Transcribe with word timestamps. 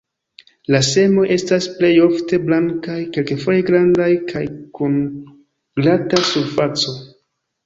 La 0.75 0.79
semoj 0.85 1.25
estas 1.35 1.67
plej 1.81 1.91
ofte 2.05 2.39
blankaj, 2.45 2.97
kelkfoje 3.17 3.67
grandaj 3.69 4.09
kaj 4.33 4.43
kun 4.79 4.97
glata 5.83 6.25
surfaco. 6.33 6.97